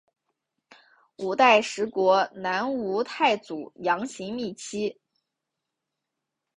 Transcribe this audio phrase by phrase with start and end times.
[1.17, 4.99] 五代十国南吴太祖杨行密妻。